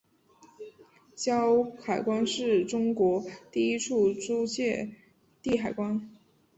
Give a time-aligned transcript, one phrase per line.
[1.15, 4.95] 胶海关是中国第一处租借
[5.43, 6.09] 地海关。